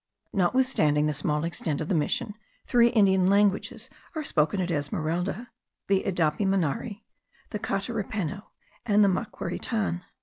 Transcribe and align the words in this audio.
Notwithstanding 0.33 1.05
the 1.05 1.13
small 1.13 1.43
extent 1.43 1.79
of 1.79 1.87
the 1.87 1.93
mission, 1.93 2.33
three 2.65 2.87
Indian 2.87 3.29
languages 3.29 3.87
are 4.15 4.23
spoken 4.23 4.59
at 4.59 4.71
Esmeralda; 4.71 5.51
the 5.89 6.03
Idapimanare, 6.07 7.03
the 7.51 7.59
Catarapenno, 7.59 8.45
and 8.83 9.03
the 9.03 9.07
Maquiritan. 9.07 10.01